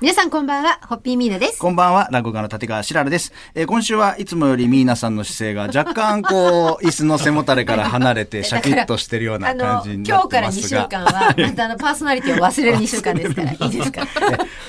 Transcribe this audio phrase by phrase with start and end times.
[0.00, 1.58] 皆さんこんばんは、ホッピーミーナです。
[1.58, 3.34] こんばんは、落語家の立川しららです。
[3.54, 10.82] えー今週はいつもよりミーナさんの姿勢が若干こう、 椅子の背もたれから離れてシャキッとしてるような感じにな今日から2ってますが。
[10.84, 14.06] 週間は、またあの、パーソナリティを忘れる2週間ですから、 いいですか？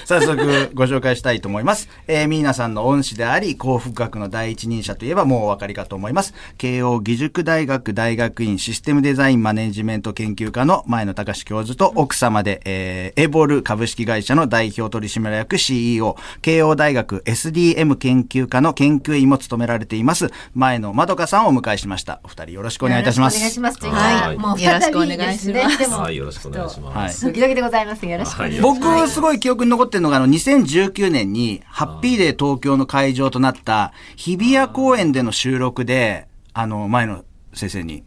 [0.06, 1.88] 早速ご紹介したいと思います。
[2.10, 6.34] えー、ミーナさんの恩師であり、幸福学の第一人者といえばもうお分かりかと思います。
[6.58, 22.20] 慶応義塾大学大学院システムデザインマネジメント研究科の前野隆教授と奥様で、えー、エボル株式会社の代表取締役 CEO、慶応大学 SDM 研究科の研究員も務められています、前野まどかさんをお迎えしました。
[22.24, 23.38] お二人よろしくお願いいたします。
[23.38, 23.86] お願いします。
[23.86, 25.78] はいもうよろし再くお願いびですねします。
[25.78, 27.26] でもはい、よろしくお願いします。
[27.26, 28.80] はいドキドキでございますがよろしくお願いします。
[28.80, 38.04] 僕、すごい記憶に残ってるのが、あの、2019年に、ハッピーデー東京の会場となった、日比谷公園での収録で、あの、前の先生に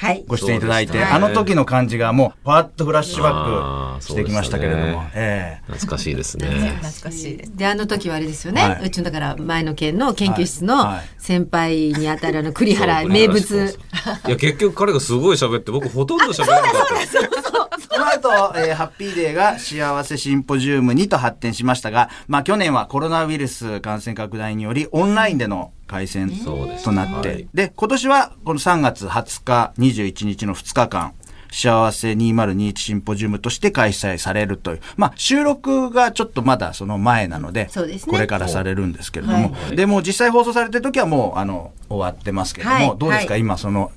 [0.00, 0.24] はい。
[0.26, 6.46] ご出演いただいて、あの時の感じがもう、パーッとフラッシュバックしてきましたけれども、ねええ懐かしいですね。
[6.80, 7.54] 懐かしいです。
[7.54, 8.62] で、あの時はあれですよね。
[8.62, 13.46] はいうちのだから前の県の研究室の先輩にあたるあの栗原そう名物。
[13.46, 13.74] そうそ
[14.12, 17.90] ういや、結局彼がすごい喋って、僕ほとんど喋らなかった。
[17.94, 27.48] その後、えーハッピーデーが幸せシンポジウムにと発展しましたが、まあ去年はコロナウイルス感染拡大によりオンラインでの開催そうですとなって、はい。
[27.52, 31.14] で、今年はこの3月20日、21日の2日間、
[31.50, 34.80] 幸せ2021シンポジウムとして開催されるという。
[34.96, 38.12] まあ、収録がちょっとまだその前なので、そうですね。
[38.12, 39.76] これからされるんですけれども、はい。
[39.76, 42.98] でも実際放送されてる時はもう、あの、終わってますけれども、はい。
[42.98, 43.40] どうですか、はい。
[43.40, 43.90] 今その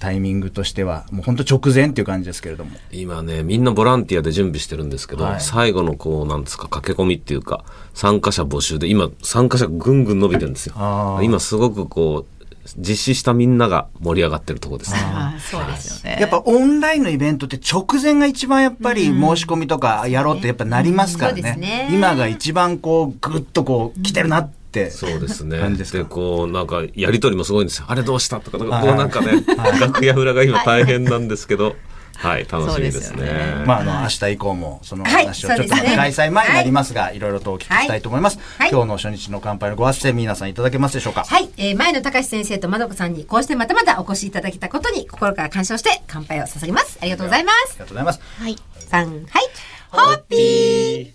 [0.00, 2.70] タイミングとしては、もう本当直前っていう感じですけれども。
[2.90, 12.40] 今ね、みんなボランティアで準備してるんですけど、はい最後のこう、なんですか、駆け込みっていうか、参加者募集で、今、参加者ぐんぐん伸びてるんですよ今すごくこう、
[12.78, 15.00] 実施したみんなが盛り上がってるところですね。
[15.02, 16.18] あそうですよね。
[16.20, 21.88] やっぱオンラインのイベントって直前が一番やっぱり申し込みとかやろうってやっぱなりますからそうですねね。
[21.90, 24.59] 今が一番こうぐっとこう来てるなって。
[24.90, 25.58] そうですね。
[25.58, 25.98] 感じですか？
[25.98, 27.86] で、こう、なんか、やりとりもすごいんですよ。
[27.88, 29.44] あれどうしたとか、こうはいなんかね、
[29.80, 31.74] 楽屋裏が今大変なんですけど、
[32.16, 33.64] はい、楽しみですそうですよね。
[33.66, 38.38] まあ、あの、明日以降も、そのはい話をちょっとね開催前になりますが、いろいろとお聞きしたいと思います。
[38.58, 41.24] はい今日の初日の乾杯のご発声、皆さんいただけますでしょうか？
[41.24, 46.98] はい、えー、前野隆先生とまどこさんにこうしてまたまたお越しいただけたことに心から感謝をして乾杯を捧げます。
[47.00, 47.78] ありがとうございまあすり。
[47.78, 48.20] がとうございます。
[48.38, 48.56] はい。
[48.86, 49.26] さん、はい。
[49.90, 50.36] ホッピ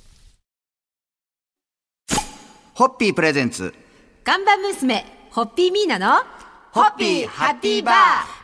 [0.02, 0.05] ー
[2.76, 3.74] ホッピープレゼンツ。
[4.26, 6.22] 看板娘、ホッピーミーナの、
[6.76, 7.96] ホッピーハッピーバー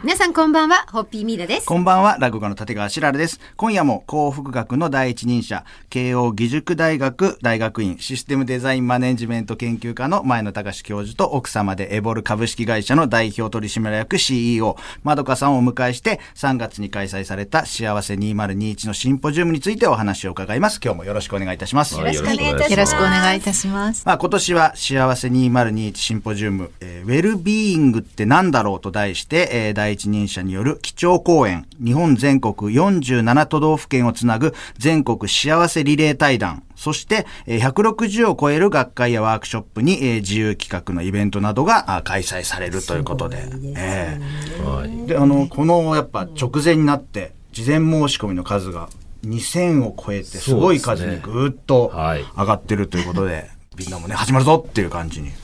[0.04, 1.66] 皆さんこんばんは、ホッピーミーナです。
[1.68, 3.42] こんばんは、落語家の立川しららです。
[3.58, 20.80] 今夜も幸福学の第一人者、慶応義塾大学大学院システムデザインマネジメント研究科の前野隆教授と奥様でエボル株式会社の代表取締役 CEO、まどかさんをお迎えして、3月に開催された幸せ2021のシンポジウムについてお話を伺います。
[20.82, 21.96] 今日もよろしくお願いいたします。
[21.96, 24.04] はいよろしくお願いいたしますよろしくお願いいたします。
[24.06, 43.44] まあ、今年は幸せ2021シンポジウム、えーウェルビーイングって何だろうと題して、えー第一人者による基調講演、日本全国47都道府県をつなぐ全国幸せリレー対談、そして、えー160を超える学会やワークショップに、えー自由企画のイベントなどがあ開催されるということで。
[43.78, 44.20] え
[44.64, 44.90] はい。
[44.90, 48.90] ーで、あの、このやっぱ直前になって、事前申し込みの数が
[49.26, 55.38] 2000を超えて、すごい数にぐーっとはい上がってるということで、みんなもね、始まるぞっていう感じにはい。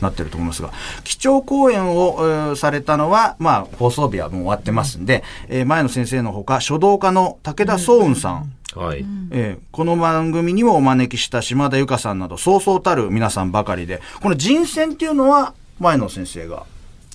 [0.00, 0.70] なってると思いますが、
[1.04, 9.04] 基調講演を、えーされたのは、まあ、放送日はもう終わってますんで、えー前の先生のほか、書道家の武田壮雲さん、はい。
[9.30, 16.64] えーこの番組にもお招きした島田由香さんなど、そうそうたる皆さんばかりで、この人選っていうのは、前の先生が。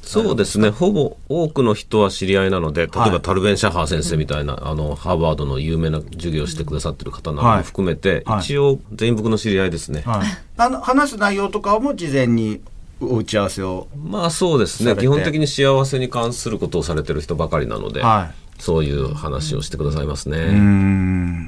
[0.10, 0.72] そうですね。
[0.72, 10.02] ほぼ多くの人は知り合いなので、例えはいばタルベン・シャハー先生みたいな、あの、ハーバードの有名な授業をしてくださってる方なども含めて、はい一応全員僕の知り合いですね。
[10.06, 10.28] はい、
[10.58, 12.62] あの話す内容とかも事前に
[13.00, 13.88] お打ち合わせを。
[14.04, 14.96] まあそうですね。
[15.00, 20.38] 基本的に幸せに関することをされてる人ばかりなので、はそういう話をしてくださいますね。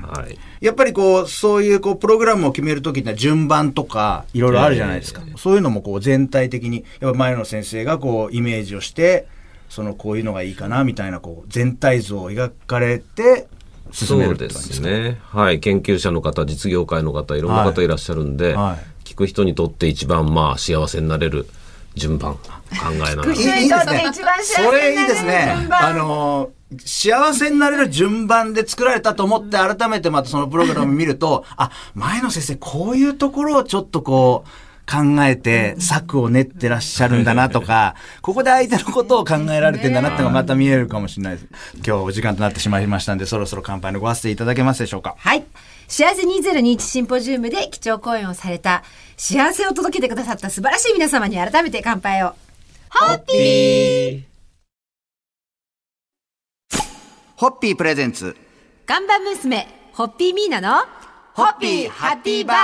[0.04, 0.38] はい。
[0.60, 5.22] やっぱりこう、そういうこう、プログラムを決めるときには順番とか、いろいろあるじゃないですか。
[5.38, 9.28] そういうのもこう、全体的に、やっぱ前野先生がこう、イメージをして、
[9.70, 13.48] その、こういうのがいいかな、みたいな、こう、全体像を描かれて、
[13.92, 15.20] 進めるで感じですね。
[15.30, 15.60] はい。
[15.60, 21.46] 研究者の方、実業界の方、いろんな方いらっしゃるんで、はい聞く人にとって一番まあ幸せになれる
[21.96, 22.40] 順番、考
[22.94, 23.34] えながら。
[23.34, 24.12] いいいいですね。
[24.42, 25.68] それいいですね。
[25.70, 26.50] あのー、
[26.86, 34.50] 幸せになれる順番で作られたと思って、改めてまたそのプログラム見ると、あ、前野先生、こういうところをちょっとこう、
[34.92, 41.48] 考えて策を練ってらっしゃるんだなとか、 ここで相手のことを考えられてんだなってのがまた見えるかもしれないです。
[41.76, 45.16] 今日お時間となってしまいましたんで、そろそろ乾杯のご発声いただけますでしょうか？
[45.18, 45.46] はい。
[45.88, 48.84] 幸せ2021シンポジウムで基調講演をされた
[49.18, 52.34] 幸せを届けてくださった素晴らしい皆様に改めて乾杯を。
[52.90, 54.31] ホッピー
[57.42, 58.38] ホッピープレゼンツ。
[58.86, 60.86] 看板娘、ホッピーミーナの、
[61.34, 62.58] ホッピーハッピーバー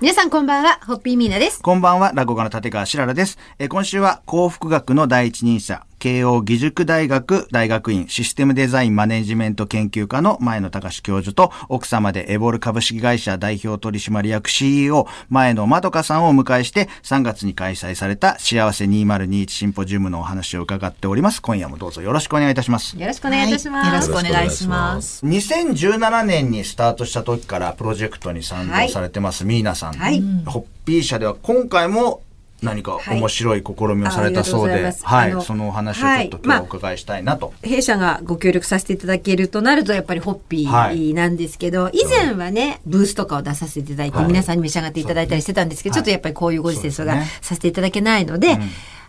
[0.00, 1.60] 皆さんこんばんは、ホッピーミーナです。
[1.60, 3.36] こんばんは、落語家の立川しららです。
[3.58, 21.40] えー今週は幸福学の第一人者、慶応義塾大学大学院システムデザインマネジメント研究科の前野隆教授と奥様でエボル株式会社代表取締役 CEO 前野まどかさんをお迎えして3月に開催された幸せ2021シンポジウムのお話を伺っております。
[21.40, 22.98] 今夜もどうぞよろしくお願いいたします。
[22.98, 23.86] よろしくお願いいたします。
[23.86, 25.24] はいよろしくお願いします。
[25.24, 29.94] 2017年にスタートした時からプロジェクトに参同されてます、ミーナさん。
[29.94, 32.22] はいホッピー社では今回も
[32.64, 37.52] 何か面白い試みをされたそうで、はいはい、そのお話をちょっとはい今日はお伺いしたいなと。
[37.62, 48.58] 弊社がご協力させていただけるとなるとやっぱりホッピーなんですけど、以前はねブースとかを出させていただいて、はい皆さんに召し上がっていただいたりしてたんですけど、はいちょっとやっぱりこういうご時世がさせていただけないので、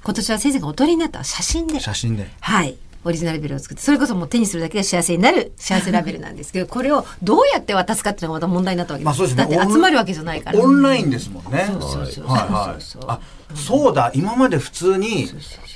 [0.03, 2.27] 今年は先生がお取りになった写真で写真で。
[2.41, 2.77] はい。
[3.07, 9.05] オリジナルラベルを作って、それこそもう手にするだけで幸せになる幸せラベルなんですけど、これをどうやって渡すかっていうのがまた問題になったわけです。
[9.05, 9.55] まあそうですね。
[9.55, 10.59] だって集まるわけじゃないから。
[10.59, 11.65] オンラインですもんね。
[11.67, 13.44] そうそうそうはいはい。
[13.53, 14.11] あ、そうだ。
[14.13, 15.27] 今まで普通に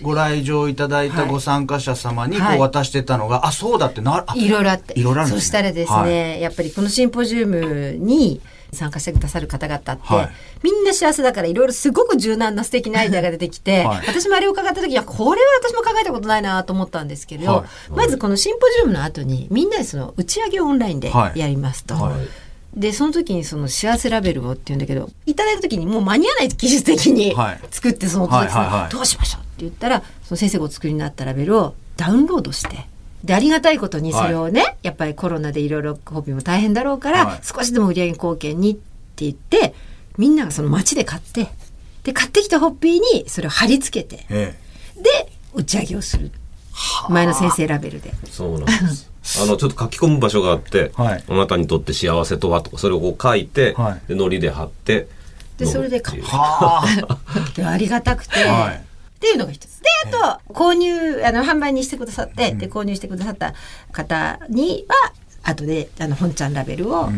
[0.01, 2.57] ご来場いただいたご参加者様にこはい。
[2.57, 4.99] う渡してたのが、あ、そうだってな、あいろいろあって。
[4.99, 5.41] いろいろあるんですね。
[5.41, 6.07] そしたらですね、は
[6.37, 10.29] やっぱりこのシンポジウムに参加してくださる方々って、はい。
[10.63, 14.07] みんな幸せだからいろいろすごく柔軟な素敵なアイデアが出てきて、はい。
[14.07, 17.91] 私もあれを伺った時はこれは私も考えたことないなと思ったんですけど、はい。
[17.91, 21.39] まずこのシンポジウムの後にみんなでその打ち上げをオンラインではい。
[21.39, 21.95] やりますと。
[22.73, 27.59] はいでその時にその幸せラベルをって言うんだけどいただいた時にもう間に合わない技術的にはい。
[27.71, 28.91] 作ってその届きさはいはいはい。
[28.91, 32.87] どうしましょうって言ったらその先生がお作りになったラベルをダウンロードして
[33.23, 37.39] でありがたいことにそれをね、やっぱりコロナでいろいろホビーも大変だろうから、はい。
[37.43, 38.81] 少しでも売り上げ貢献にって
[39.25, 39.73] 言って
[40.17, 41.47] みんながその街で買って
[42.03, 44.55] で買ってきたホッピーにそれを貼り付けてえ
[44.95, 46.31] で打ち上げをする。
[47.09, 48.13] 前の先生ラベルで。
[48.29, 49.08] そうなんです。
[49.37, 51.23] あの、ちょっと書き込む場所があって、はい。
[51.27, 54.07] あなたにとって幸せとはとか、それをこう書いて、はい。
[54.07, 55.07] で、糊で貼って、
[55.57, 56.85] でそれで飲むっあ。
[57.55, 58.75] でありがたくて、はい。
[58.75, 59.81] っていうのが一つ。
[59.81, 63.53] で、あと、購入、あの、販売にしてくださって、で、購入してくださった
[63.91, 65.13] 方には、
[65.49, 67.09] 後で、あの、本ちゃんラベルを、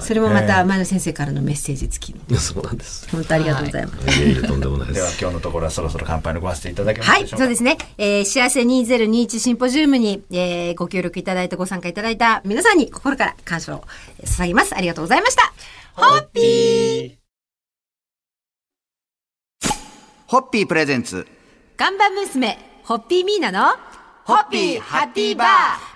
[0.00, 2.38] それもまた前野先生からのメッセージ付きの。
[2.38, 3.08] そうなんです。
[3.10, 4.20] 本当ありがとうございます。
[4.20, 5.20] いえいえ、とんでもないでではす。
[5.20, 7.44] 今日のところはそろそろ乾杯のご発声いただけますはい、でしょうか。
[7.44, 7.78] そうですね。
[7.98, 13.84] えー幸せ2021シンポジウムに、えーご協力いただいてご参加いただいた皆さんに心から感謝を
[14.24, 14.74] 捧げます。
[14.76, 15.52] ありがとうございました。
[15.94, 17.18] ホッピー
[20.26, 21.26] ホッピープレゼンツ。
[21.78, 23.74] 看板娘、ホッピーミーナの、
[24.28, 25.48] ホッピーハッピーバー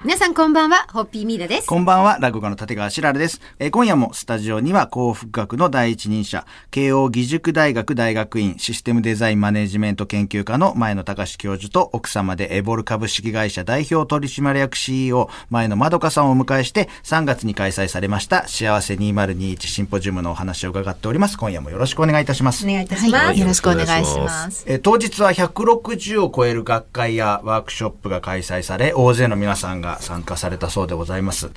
[0.04, 1.66] 皆さんこんばんは、ホッピーミーナです。
[1.68, 3.42] こんばんは、落語家の立川しららです。
[3.58, 21.36] えー今夜もスタジオには幸福学の第一人者、慶応義塾大学大学院システムデザインマネジメント研究科の前野隆教授と奥様でエボル株式会社代表取締役 CEO 前野まどかさんをお迎えして3月に開催されました幸せ2021シンポジウムのお話を伺っております。
[21.36, 22.70] 今夜もよろしくお願いいたしますお。
[22.70, 23.26] 願いいたします。
[23.26, 24.64] はい、よろしくお願いします。
[24.66, 31.50] えー当日は160を超える学会やワークショップが開催され、大勢の皆さんが参加されたそうでございます。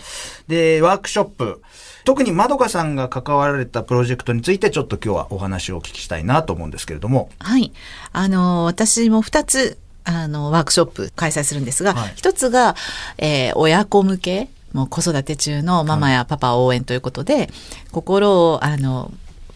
[0.50, 1.62] で、ワークショップ、
[2.04, 7.30] 特にまどかさんが関わられたプロジェクトについてちょっと今日はお話をお聞きしたいなと思うんですけれども。
[7.39, 7.72] はい。
[8.12, 12.75] あの、私も二つ、あの、ワークショップ開催するんですが、はい一つが、
[13.18, 17.50] えー親子向け、もう子育て中のママやパパ応援ということで、
[17.92, 19.12] 心を、あの、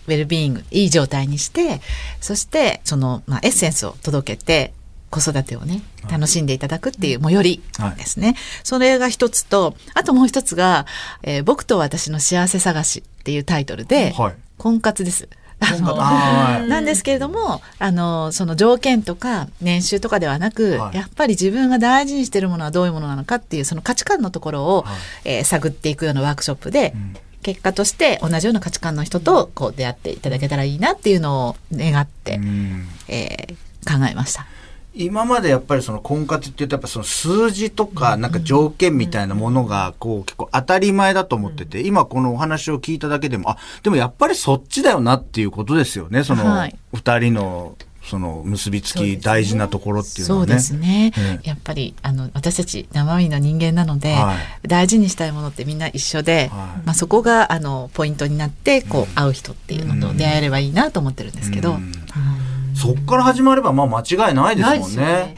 [0.07, 1.81] ウェルビーイング、いい状態にして、
[2.19, 4.73] そして、その、まあ、エッセンスを届けて、
[5.09, 7.63] 子育てをね、楽しんでいただくっていう、最寄り
[7.97, 8.35] ですね。
[8.63, 10.85] それが一つと、あともう一つが、
[11.23, 14.33] えー僕と私の幸せ探しっていうタイトルで、はい。
[14.57, 15.27] 婚活です。
[15.61, 16.69] あのはい。
[16.69, 20.95] なんですけれども、あの、その条件とか年収とかではなく、はい。
[20.95, 24.97] やっぱり自分が大事にしているものはどういうものなのかっていう、その価値観のところを、はい。
[25.25, 26.93] えー探っていくようなワークショップで、
[27.41, 32.87] 結果として同じような価値観の人とこう出会っていただけたらいいなっていうのを願って、うん。
[33.07, 33.55] えー
[33.87, 34.45] 考えました。
[34.93, 46.23] 今までやっぱりその婚活って言うとやっぱその数字とかなんか条件みたいなものがこう結構当たり前だと思ってて、今このお話を聞いただけでも、あ、でもやっぱりそっちだよなっていうことですよね。
[46.23, 46.75] そのはい。
[46.93, 50.47] 二人のその結びつき大事なところっていうのはね。
[50.47, 51.11] そうですね。
[51.15, 56.85] えやっぱり、あの、私たち生身の人間なので、は大事にしたいものってみんな一緒で、はい。
[56.85, 61.91] まあそこが、あの、ポイントになって、こう、会う人っていうのと出会えればいいなと思ってるんですけど、うん
[62.79, 65.35] そっから始まればまあ間違いないですもんね。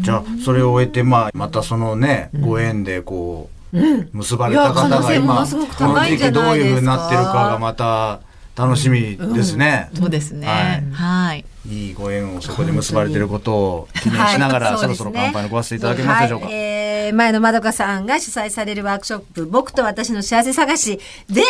[0.00, 3.78] じゃあそれを終えてまあまたそのね、ご縁でこう、
[4.12, 8.20] 結ばれた方が今のすごくこの時期どうないうふうになってるかがまた
[8.56, 9.90] 楽しみですね。
[9.94, 10.46] そうですね。
[10.46, 10.90] はい。
[10.90, 11.44] はい。
[11.68, 14.78] いいご縁をそこで結ばれてることを記念しながら、はい。
[14.78, 16.46] そろそろ乾杯のごわせていただけますでしょうか？
[16.46, 16.54] はい。
[16.54, 16.82] えー
[17.14, 20.98] 前のまどかさんが主催されるワークショップ、僕と私の幸せ探し
[21.28, 21.42] で、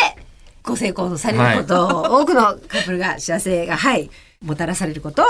[0.61, 4.09] ご成功されることを、多くのカップルが幸せが、はい、
[4.43, 5.25] もたらされることを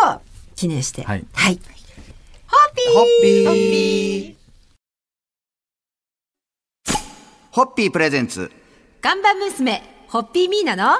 [0.56, 1.26] 記念して、はい。
[1.34, 1.60] はい。
[2.52, 3.46] ホッピー。
[3.46, 4.36] ホッピー。
[7.52, 7.92] ホッピー。
[7.92, 8.52] プレゼンツ。
[9.02, 11.00] 看板娘、ホッピーミーナの、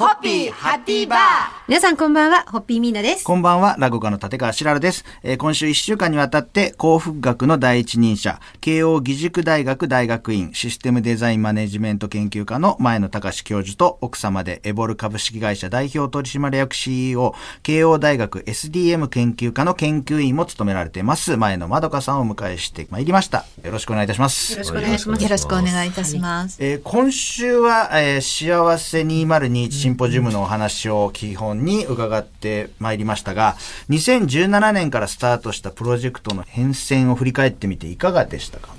[0.00, 1.20] ホッピーハッピーバー
[1.68, 3.24] 皆さんこんばんは、ホッピーミーナです。
[3.24, 5.04] こんばんは、落語家の立川しららです。
[5.22, 23.44] えー今週1週間にわたって、幸福学の第一人者、慶応義塾大学大学院システムデザインマネジメント研究科の前野隆教授と、奥様でエボル株式会社代表取締役 CEO、慶応大学 SDM 研究科の研究員も務められています、前野まどかさんをお迎えしてまいりました。
[23.62, 24.54] よろしくお願いいたします。
[24.54, 25.22] よろしくお願いします。
[25.22, 26.56] よろしくお願いいたします。
[26.58, 33.56] えー今週は、えー幸せ2021シンポジウムのお話を基本に伺ってまいりましたが、
[33.90, 38.70] 2017年からスタートしたプロジェクトの変遷を振り返ってみていかがでしたか？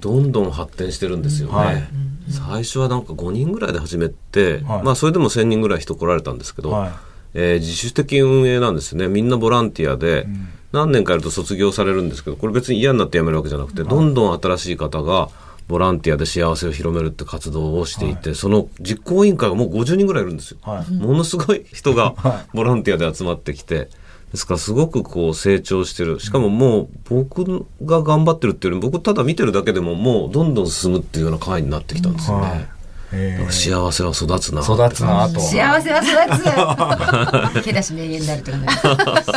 [0.00, 1.54] どんどん発展してるんですよね。
[1.54, 1.82] はい。
[2.28, 4.82] 最初はなんか5人ぐらいで始めて、はい。
[4.82, 6.90] まあそれでも1000人ぐらい人来られたんですけど、はい。
[7.34, 9.08] えー自主的運営なんですね。
[9.08, 10.26] みんなボランティアで、
[10.72, 15.30] 何年かやると卒業されるんですけど、これ別に嫌になって辞めるわけじゃなくて、どんどん新しい方が
[15.68, 20.58] ボランティアで幸せを広めるって活動をしていて、その実行委員会がもう50人ぐらいいるんですよ。
[20.62, 23.88] はいものすごい人が はボランティアで集まってきて、
[24.32, 26.20] ですからすごくこう成長してる。
[26.20, 32.68] しかももう僕が頑張ってるっていうより僕ただ見てるだけでももうどんどん進むっていうような会になってきたんですよね。
[33.12, 34.60] はいえだから幸せは育つな。
[34.62, 35.40] 育つな と。
[35.40, 36.00] 幸せは
[37.52, 37.64] 育つ。
[37.64, 38.66] 手出し名言になるとかね。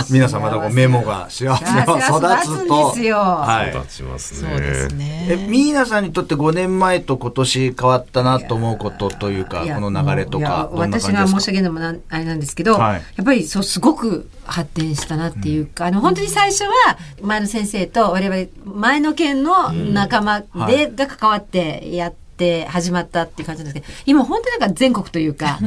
[0.09, 2.55] 皆さんまたこうメモが幸せは育つと。
[2.57, 3.69] 育つんですよはい。
[3.69, 4.49] 育ちますね。
[4.49, 5.45] そうですえ、ね。
[5.47, 11.13] ミーナさんにとって5年前と今年変わったなと思うことというか、この流れとか、どんな私感じですか？
[11.13, 16.71] が申し上げるのもなんあれなんですけど、はいやっぱりそうすごく発展したなっていうか、あの本当に最初は
[17.21, 22.17] 前野先生と我々前の県の仲間で、はいが関わってやって
[22.67, 25.59] 始まったっていう感じなんですけど今本当になんか全国というか、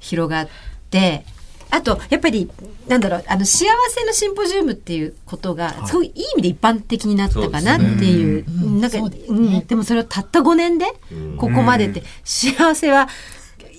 [0.00, 0.48] 広がっ
[0.90, 1.24] て。
[1.70, 2.50] あと、やっぱり、
[2.86, 8.80] なんだろう、あの、幸せのシンポジウムっていうことが、すごいいい意味で一般的になったかなっていう、うん。
[8.80, 9.38] なんか、そうですね。
[9.38, 10.86] うん、でもそれをたった5年で、
[11.36, 13.08] ここまでって、幸せは、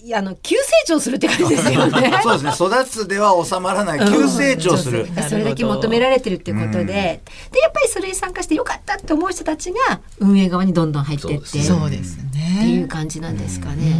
[0.03, 2.11] いやあの、急成長するって感じですよね。
[2.23, 2.67] そうですね。
[2.67, 3.99] 育つでは収まらない。
[3.99, 5.07] 急成長する。
[5.27, 7.01] それだけ求められてるっていうことで、で、
[7.59, 11.63] やっぱりそれに参加してよかったって思う人たちが運営側にどんどん入ってって、そうですね。
[11.63, 12.17] そうです
[12.59, 12.73] ってね。
[12.75, 13.93] いう感じなんですかね。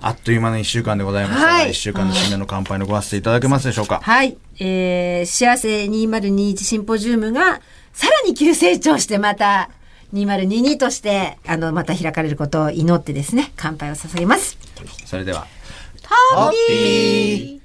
[0.00, 4.00] あっという間の1週間でございましたが、はい1週間の締めの乾杯のごわせていただけますでしょうか？
[4.02, 4.36] はい。
[4.60, 7.60] えー、幸せ2021シンポジウムが、
[7.92, 9.70] さらに急成長してまた、
[10.12, 14.58] 2022として、あの、また開かれることを祈ってですね、乾杯を捧げます。
[15.06, 15.46] それでは。
[16.04, 17.63] ハッピー